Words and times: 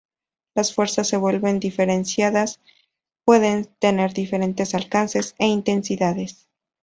Las 0.55 0.73
fuerzas 0.73 1.07
se 1.07 1.15
vuelven 1.17 1.59
diferenciadas, 1.59 2.59
pueden 3.23 3.65
tener 3.77 4.13
diferentes 4.15 4.73
alcances 4.73 5.35
e 5.37 5.45
intensidades. 5.45 6.47